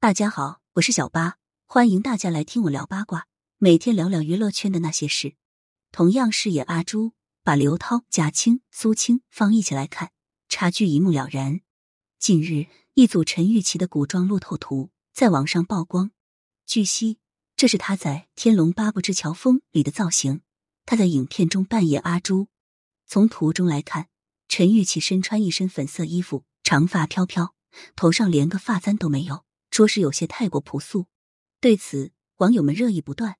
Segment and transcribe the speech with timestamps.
[0.00, 5.34] 大家好，我是小八，欢迎大家来听我聊八卦，每天聊聊娱乐圈的那些事。
[5.90, 10.12] 同样饰演阿朱，把刘涛、贾青、苏青放一起来看，
[10.48, 11.62] 差距一目了然。
[12.16, 16.12] 近日，一组陈钰琪的古装路透图在网上曝光。
[16.64, 17.18] 据悉，
[17.56, 20.42] 这是她在《天龙八部之乔峰》里的造型。
[20.86, 22.46] 她在影片中扮演阿朱。
[23.08, 24.06] 从图中来看，
[24.46, 27.52] 陈钰琪身穿一身粉色衣服，长发飘飘，
[27.96, 29.44] 头上连个发簪都没有。
[29.78, 31.06] 着实有些太过朴素，
[31.60, 33.36] 对此网友们热议不断。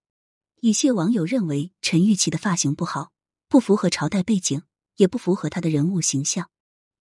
[0.60, 3.10] 一些网友认为陈钰琪的发型不好，
[3.48, 4.62] 不符合朝代背景，
[4.98, 6.48] 也不符合他的人物形象。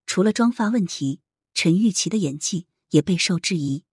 [0.08, 1.22] 除了妆发问题，
[1.54, 3.84] 陈钰琪的演技也备受质疑。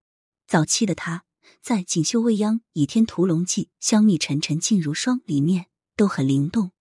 [0.46, 1.24] 早期的他
[1.60, 6.72] 在《锦绣未央》《倚天屠龙记》《香蜜沉沉烬如霜》里面都很灵动，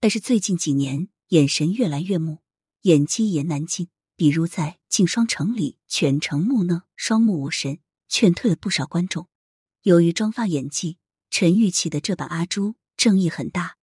[0.00, 2.38] 但是最近几年眼神越来越木，
[2.80, 3.90] 演技也难进。
[4.16, 7.78] 比如在《镜双城》里全程木讷，双目无神。
[8.08, 9.28] 劝退了不少观众。
[9.82, 10.98] 由于妆发演技，
[11.30, 13.76] 陈钰琪的这版阿朱争议很大。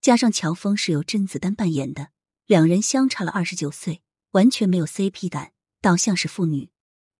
[0.00, 2.10] 加上乔峰是由甄子丹扮演的，
[2.46, 6.70] 两人相差了二十九岁，完全没有 CP 感，倒像是父女。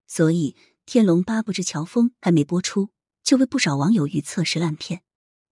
[0.06, 2.90] 所以《天龙八部之乔峰》还没播出，
[3.22, 5.02] 就被不少网友预测是烂片。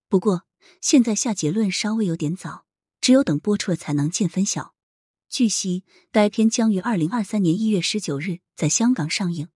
[0.09, 0.44] 不过
[0.81, 2.64] 现在下结论稍微有点早，
[3.00, 4.75] 只有等播出了才能见分晓。
[5.28, 9.48] 据悉，该片将于二零二三年一月十九日在香港上映。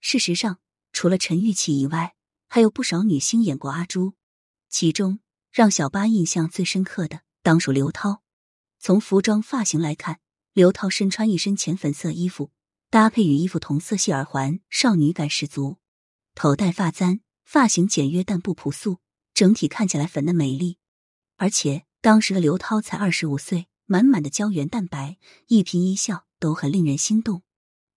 [0.00, 0.60] 事实上，
[0.96, 2.14] 除了陈玉琪以外，
[2.48, 4.14] 还有不少女星演过阿朱。
[4.70, 5.18] 其中
[5.52, 8.22] 让小八印象最深刻的，当属刘涛。
[8.78, 10.20] 从服装发型来看，
[10.54, 12.50] 刘涛身穿一身浅粉色衣服，
[12.88, 15.76] 搭配与衣服同色系耳环，少女感十足。
[16.34, 19.00] 头戴发簪，发型简约但不朴素，
[19.34, 20.78] 整体看起来粉嫩美丽。
[21.36, 27.42] 而且当时的刘涛才二十五岁，满满的胶原蛋白，一颦一笑都很令人心动。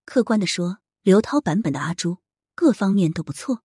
[0.04, 2.18] 客观的说，刘涛版本的阿朱。
[2.60, 3.64] 各方面都不错，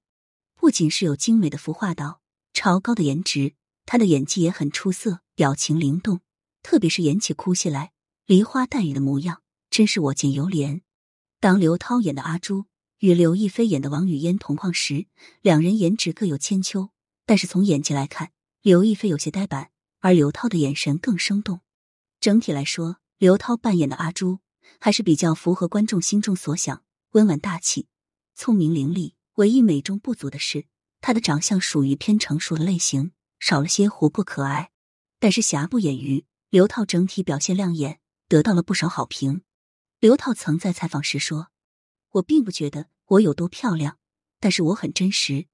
[0.54, 2.20] 不仅是有精美的服化道、
[2.52, 3.54] 超高的颜值，
[3.86, 6.20] 他的演技也很出色，表情灵动，
[6.62, 7.90] 特别是演起哭戏来，
[8.24, 10.82] 梨花带雨的模样，真是我见犹怜。
[11.40, 12.66] 当刘涛演的阿朱
[13.00, 15.08] 与刘亦菲演的王语嫣同框时，
[15.42, 16.90] 两人颜值各有千秋，
[17.26, 18.30] 但是从演技来看，
[18.62, 21.62] 刘亦菲有些呆板，而刘涛的眼神更生动。
[22.20, 24.38] 整体来说，刘涛扮演的阿朱
[24.78, 27.88] 还是比较符合观众心中所想，温婉大气。
[28.36, 30.66] 聪明伶俐，唯一美中不足的是，
[31.00, 34.72] 她的长相属于偏成熟的类型，少了些活泼可爱。
[35.20, 39.42] 但是瑕不掩瑜，刘涛整体表现亮眼，得到了不少好评。
[40.00, 41.48] 刘涛曾在采访时说
[42.14, 43.98] ：“我并不觉得我有多漂亮，
[44.40, 45.46] 但是我很真实。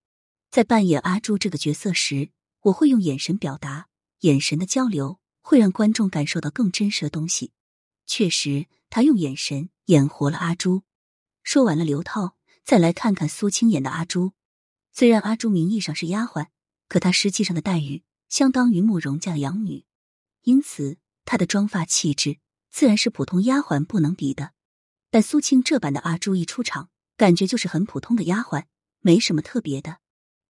[0.51, 2.31] 在扮演阿朱这个角色时，
[2.63, 3.89] 我会用眼神表达，
[4.21, 7.53] 眼神的交流会让观众感受到更真实的东西。
[8.07, 10.83] 确实，他用眼神演活了阿朱。”
[11.45, 12.37] 说完了刘涛。
[12.71, 14.33] 再来看看苏青演的阿朱，
[14.93, 16.47] 虽然阿朱名义上是丫鬟，
[16.87, 19.85] 可她实际上的待遇相当于慕容家的养女，
[20.43, 22.39] 因此她的妆发气质
[22.71, 24.53] 自然是普通丫鬟不能比的。
[25.11, 28.67] 但苏青这版的阿朱一出场，感觉就是很普通的丫鬟，
[29.01, 29.99] 没什么特别的。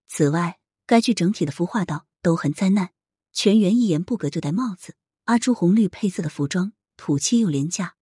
[0.07, 2.91] 此外，该剧整体的服化道都很灾难，
[3.33, 4.95] 全员一言不合就戴帽子。
[5.25, 7.95] 阿朱红绿配色的服装土气又廉价，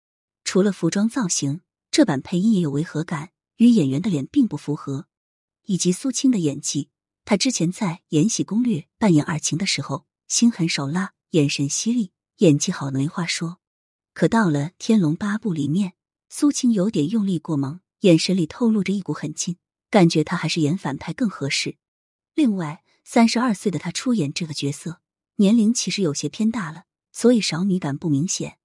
[0.43, 1.61] 除了服装造型，
[1.91, 3.29] 这版配音也有违和感。
[3.57, 5.07] 与演员的脸并不符合，
[5.63, 6.89] 以及苏青的演技，
[7.25, 13.59] 她之前在《延禧攻略》扮演二晴的时候，心狠手辣，眼神犀利，演技好没话说。
[14.13, 15.93] 可到了《天龙八部》里面，
[16.29, 19.57] 苏青有点用力过猛，眼神里透露着一股狠劲，
[19.89, 21.77] 感觉她还是演反派更合适。
[22.33, 25.01] 另外，三十二岁的她出演这个角色，
[25.37, 28.59] 年龄其实有些偏大了，所以少女感不明显。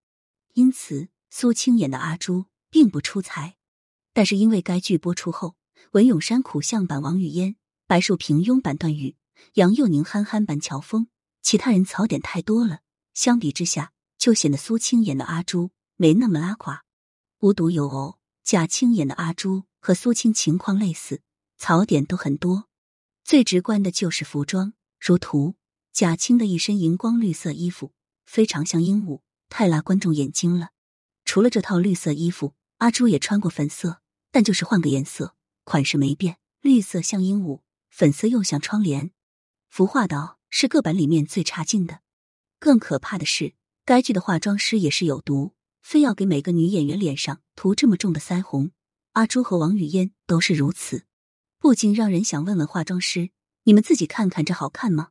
[0.54, 3.56] 因此，苏青演的阿朱并不出彩。
[4.12, 5.56] 但是因为该剧播出后，
[5.92, 7.56] 文咏珊苦相版王语嫣，
[7.86, 9.16] 白树平庸版段誉，
[9.54, 11.08] 杨佑宁憨憨版乔峰，
[11.42, 12.80] 其他人槽点太多了。
[13.14, 16.84] 相比之下，就显得苏青演的阿朱没那么拉垮。
[17.40, 21.22] 无独有偶，贾青演的阿朱和苏青情况类似，
[21.58, 22.68] 槽点都很多。
[23.24, 25.56] 最直观的就是服装，如图，
[25.92, 27.92] 贾青的一身荧光绿色衣服
[28.26, 30.70] 非常像鹦鹉，太辣观众眼睛了。
[31.24, 34.01] 除了这套绿色衣服，阿朱也穿过粉色。
[34.32, 39.12] 但就是换个颜色，款式没变，绿色像鹦鹉，粉色又像窗帘。
[39.68, 42.00] 服化道是各版里面最差劲的。
[42.58, 48.72] 更可怕的是，该剧的化妆师也是有毒，非要给每个女演员脸上涂这么重的腮红。
[49.12, 51.04] 阿朱和王语嫣都是如此，
[51.58, 53.30] 不禁让人想问问化妆师：
[53.64, 55.10] 你们自己看看这好看吗？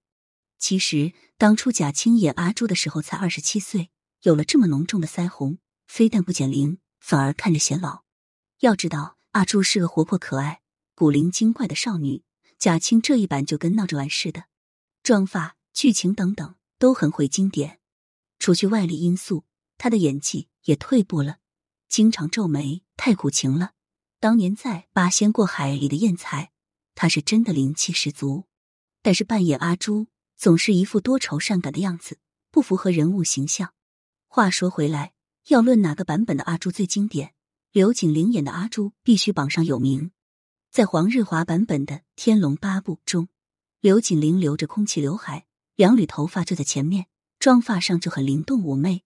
[0.58, 3.90] 其实当初贾青演阿朱的时候才二十七岁，
[4.24, 8.01] 有了这么浓重的腮红，非但不减龄，反而看着显老。
[8.62, 10.62] 要知道，阿朱是个活泼可爱、
[10.94, 12.22] 古灵精怪的少女。
[12.60, 14.44] 贾青这一版就跟闹着玩似的，
[15.02, 17.80] 妆发、剧情等等都很会经典。
[18.38, 19.46] 除去外力因素，
[19.80, 21.40] 她的演技也退步了，
[21.90, 23.72] 经常皱眉，太苦情了。
[24.20, 26.52] 当年在《八仙过海》里的艳才，
[26.94, 28.46] 她是真的灵气十足。
[29.02, 30.06] 但是扮演阿朱，
[30.38, 32.20] 总是一副多愁善感的样子，
[32.52, 33.74] 不符合人物形象。
[34.28, 35.14] 话说回来，
[35.48, 37.34] 要论哪个版本的阿朱最经典，
[37.74, 40.12] 刘锦玲演的阿朱必须榜上有名。
[40.72, 43.30] 在黄日华版本的《天龙八部》中，
[43.80, 45.46] 刘锦玲留着空气刘海，
[45.78, 47.06] 两缕头发就在前面，
[47.40, 49.04] 妆发上就很灵动妩媚。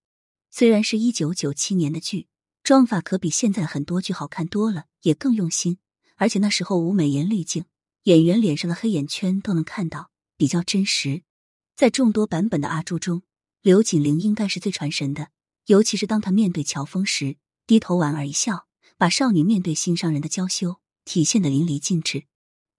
[0.50, 2.26] 虽然是一九九七年的剧，
[2.64, 5.78] 妆发可比现在很多剧好看多了，也更用心。
[6.16, 7.66] 而且那时候无美颜滤镜，
[8.06, 11.22] 演员脸上的黑眼圈都能看到，比较真实。
[11.76, 13.22] 在众多版本的阿朱中，
[13.62, 15.30] 刘锦玲应该是最传神的，
[15.68, 18.68] 尤其是当她面对乔峰时，低头莞尔一笑，
[18.98, 20.80] 把少女面对心上人的娇羞。
[21.06, 22.26] 体现的淋漓尽致。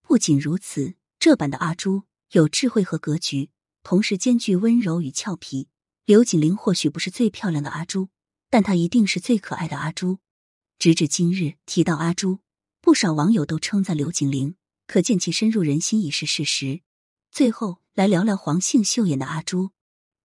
[0.03, 2.03] 不仅如此，这版的阿朱
[2.33, 3.51] 有智慧和格局，
[3.85, 5.69] 同时兼具温柔与俏皮。
[6.05, 8.09] 刘锦玲或许不是最漂亮的阿朱，
[8.51, 10.19] 但她一定是最可爱的阿朱。
[10.79, 12.41] 直至今日，提到阿朱，
[12.81, 14.57] 不少网友都称赞刘锦玲，
[14.89, 16.81] 可见其深入人心已是事实。
[17.31, 19.71] 最后来聊聊黄杏秀演的阿朱，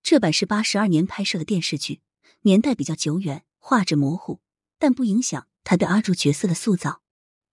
[0.02, 2.02] 这版是八十二年拍摄的电视剧，
[2.42, 4.40] 年代比较久远，画质模糊，
[4.82, 7.04] 但不影响他对阿朱角色的塑造。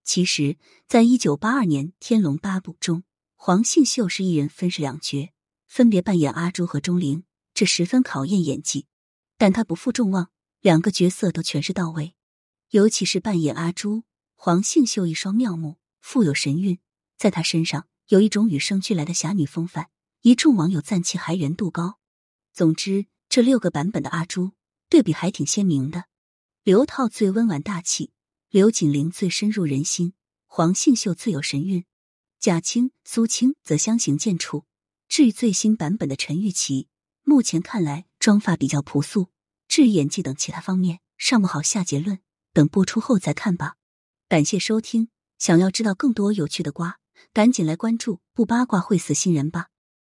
[0.02, 3.02] 其实，在一九八二年《天龙八部》中，
[3.36, 5.34] 黄杏秀是一人分饰两角，
[5.66, 8.86] 分别扮演阿朱和钟灵，这十分考验演技。
[9.36, 10.30] 但他不负众望，
[10.62, 12.14] 两个角色都诠释到位。
[12.70, 14.04] 尤其是扮演阿朱，
[14.34, 16.78] 黄杏秀一双妙目，富有神韵，
[17.18, 19.90] 在她身上有一种与生俱来的侠女风范，
[20.22, 21.98] 一众网友赞其还原度高。
[22.54, 24.52] 总之，这六个版本的阿朱
[24.88, 26.04] 对比还挺鲜明的。
[26.68, 28.10] 刘涛最温婉大气。
[28.50, 30.12] 刘锦玲最深入人心，
[30.46, 31.86] 黄杏秀最有神韵，
[32.38, 34.64] 贾青、苏青则相形见绌。
[35.08, 36.88] 至于最新版本的陈钰琪，
[37.22, 39.30] 目前看来妆发比较朴素，
[39.66, 42.18] 至于演技等其他方面尚不好下结论，
[42.52, 43.76] 等播出后再看吧。
[44.28, 46.98] 感谢收听，想要知道更多有趣的瓜，
[47.32, 49.68] 赶紧来关注，不八卦会死新人吧。